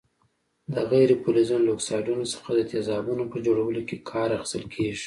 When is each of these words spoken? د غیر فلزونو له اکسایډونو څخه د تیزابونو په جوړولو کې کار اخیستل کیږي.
د 0.73 0.75
غیر 0.91 1.09
فلزونو 1.23 1.65
له 1.67 1.71
اکسایډونو 1.75 2.25
څخه 2.33 2.49
د 2.53 2.61
تیزابونو 2.71 3.23
په 3.31 3.37
جوړولو 3.45 3.81
کې 3.87 3.97
کار 4.11 4.29
اخیستل 4.37 4.63
کیږي. 4.75 4.99